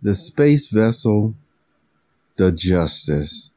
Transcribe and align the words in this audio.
The 0.00 0.14
space 0.14 0.68
vessel, 0.68 1.34
the 2.36 2.52
justice. 2.52 3.52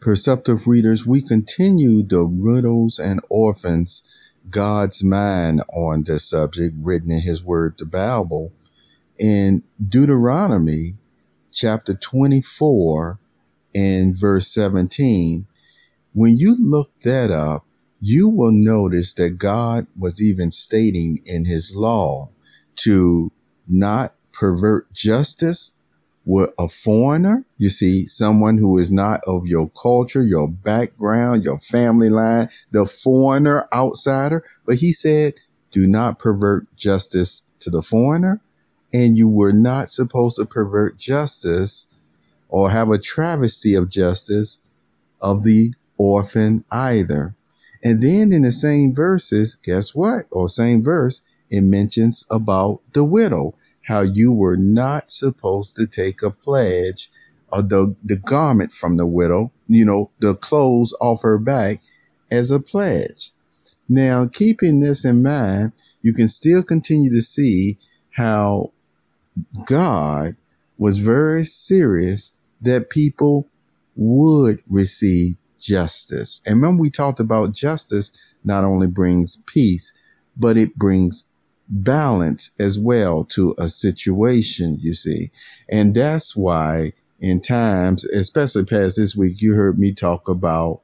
Perceptive 0.00 0.66
readers, 0.66 1.06
we 1.06 1.22
continue 1.22 2.02
the 2.02 2.24
riddles 2.24 2.98
and 2.98 3.20
orphans 3.28 4.02
God's 4.50 5.04
mind 5.04 5.62
on 5.72 6.02
this 6.02 6.28
subject 6.28 6.74
written 6.80 7.12
in 7.12 7.20
his 7.20 7.44
word, 7.44 7.76
the 7.78 7.86
Bible. 7.86 8.52
In 9.18 9.62
Deuteronomy 9.80 10.94
chapter 11.52 11.94
24 11.94 13.20
and 13.74 14.18
verse 14.18 14.48
17, 14.48 15.46
when 16.12 16.36
you 16.36 16.56
look 16.58 16.90
that 17.02 17.30
up, 17.30 17.64
you 18.00 18.28
will 18.28 18.50
notice 18.52 19.14
that 19.14 19.38
God 19.38 19.86
was 19.96 20.20
even 20.20 20.50
stating 20.50 21.20
in 21.24 21.44
his 21.44 21.76
law 21.76 22.30
to 22.76 23.30
not 23.68 24.16
pervert 24.42 24.92
justice 24.92 25.72
with 26.24 26.50
a 26.58 26.66
foreigner. 26.66 27.44
You 27.58 27.68
see, 27.68 28.06
someone 28.06 28.58
who 28.58 28.76
is 28.76 28.90
not 28.90 29.20
of 29.24 29.46
your 29.46 29.68
culture, 29.68 30.24
your 30.24 30.48
background, 30.48 31.44
your 31.44 31.60
family 31.60 32.10
line, 32.10 32.48
the 32.72 32.84
foreigner, 32.84 33.68
outsider. 33.72 34.42
But 34.66 34.74
he 34.76 34.92
said, 34.92 35.34
do 35.70 35.86
not 35.86 36.18
pervert 36.18 36.66
justice 36.74 37.44
to 37.60 37.70
the 37.70 37.82
foreigner. 37.82 38.40
And 38.92 39.16
you 39.16 39.28
were 39.28 39.52
not 39.52 39.90
supposed 39.90 40.38
to 40.38 40.44
pervert 40.44 40.96
justice 40.96 41.86
or 42.48 42.68
have 42.68 42.90
a 42.90 42.98
travesty 42.98 43.76
of 43.76 43.90
justice 43.90 44.58
of 45.20 45.44
the 45.44 45.72
orphan 45.98 46.64
either. 46.72 47.36
And 47.84 48.02
then 48.02 48.32
in 48.32 48.42
the 48.42 48.50
same 48.50 48.92
verses, 48.92 49.54
guess 49.54 49.94
what? 49.94 50.24
Or 50.32 50.48
same 50.48 50.82
verse, 50.82 51.22
it 51.48 51.60
mentions 51.60 52.26
about 52.28 52.80
the 52.92 53.04
widow, 53.04 53.54
how 53.82 54.02
you 54.02 54.32
were 54.32 54.56
not 54.56 55.10
supposed 55.10 55.76
to 55.76 55.86
take 55.86 56.22
a 56.22 56.30
pledge 56.30 57.10
of 57.52 57.68
the, 57.68 57.94
the 58.04 58.16
garment 58.16 58.72
from 58.72 58.96
the 58.96 59.06
widow, 59.06 59.52
you 59.68 59.84
know, 59.84 60.10
the 60.20 60.34
clothes 60.34 60.94
off 61.00 61.22
her 61.22 61.38
back 61.38 61.82
as 62.30 62.50
a 62.50 62.60
pledge. 62.60 63.32
Now, 63.88 64.26
keeping 64.26 64.80
this 64.80 65.04
in 65.04 65.22
mind, 65.22 65.72
you 66.02 66.14
can 66.14 66.28
still 66.28 66.62
continue 66.62 67.10
to 67.10 67.22
see 67.22 67.78
how 68.10 68.72
God 69.66 70.36
was 70.78 71.00
very 71.00 71.44
serious 71.44 72.38
that 72.62 72.90
people 72.90 73.46
would 73.96 74.62
receive 74.68 75.36
justice. 75.60 76.40
And 76.46 76.56
remember, 76.56 76.82
we 76.82 76.90
talked 76.90 77.20
about 77.20 77.54
justice 77.54 78.34
not 78.44 78.64
only 78.64 78.86
brings 78.86 79.36
peace, 79.46 79.92
but 80.36 80.56
it 80.56 80.74
brings 80.76 81.28
balance 81.72 82.54
as 82.60 82.78
well 82.78 83.24
to 83.24 83.54
a 83.58 83.68
situation, 83.68 84.76
you 84.80 84.92
see. 84.92 85.30
And 85.70 85.94
that's 85.94 86.36
why 86.36 86.92
in 87.20 87.40
times, 87.40 88.04
especially 88.04 88.64
past 88.64 88.96
this 88.98 89.16
week, 89.16 89.40
you 89.40 89.54
heard 89.54 89.78
me 89.78 89.92
talk 89.92 90.28
about 90.28 90.82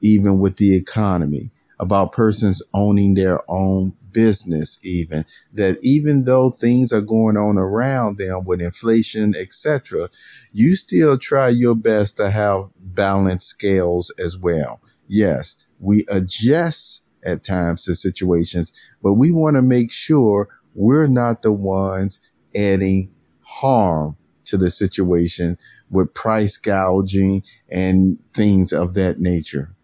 even 0.00 0.38
with 0.38 0.56
the 0.56 0.76
economy, 0.76 1.50
about 1.80 2.12
persons 2.12 2.62
owning 2.74 3.14
their 3.14 3.40
own 3.50 3.92
business 4.12 4.78
even 4.84 5.24
that 5.52 5.76
even 5.82 6.22
though 6.22 6.48
things 6.48 6.92
are 6.92 7.00
going 7.00 7.36
on 7.36 7.58
around 7.58 8.16
them 8.16 8.44
with 8.44 8.62
inflation 8.62 9.34
etc 9.38 10.08
you 10.52 10.76
still 10.76 11.18
try 11.18 11.48
your 11.48 11.74
best 11.74 12.16
to 12.16 12.30
have 12.30 12.70
balanced 12.78 13.48
scales 13.48 14.14
as 14.18 14.38
well 14.38 14.80
yes 15.08 15.66
we 15.80 16.04
adjust 16.08 17.08
at 17.24 17.44
times 17.44 17.84
to 17.84 17.94
situations 17.94 18.72
but 19.02 19.14
we 19.14 19.30
want 19.30 19.56
to 19.56 19.62
make 19.62 19.92
sure 19.92 20.48
we're 20.74 21.06
not 21.06 21.42
the 21.42 21.52
ones 21.52 22.32
adding 22.56 23.10
harm 23.42 24.16
to 24.44 24.56
the 24.56 24.70
situation 24.70 25.56
with 25.90 26.12
price 26.14 26.56
gouging 26.58 27.42
and 27.70 28.18
things 28.32 28.72
of 28.72 28.94
that 28.94 29.18
nature. 29.18 29.74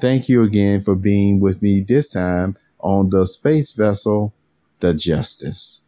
Thank 0.00 0.28
you 0.28 0.42
again 0.42 0.80
for 0.80 0.96
being 0.96 1.40
with 1.40 1.62
me 1.62 1.80
this 1.86 2.12
time 2.12 2.56
on 2.80 3.10
the 3.10 3.26
space 3.26 3.72
vessel, 3.72 4.34
the 4.80 4.92
Justice. 4.94 5.82